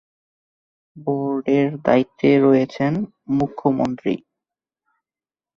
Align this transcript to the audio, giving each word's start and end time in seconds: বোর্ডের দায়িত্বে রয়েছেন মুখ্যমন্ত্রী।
বোর্ডের 0.95 1.67
দায়িত্বে 1.85 2.29
রয়েছেন 2.39 2.93
মুখ্যমন্ত্রী। 3.37 4.13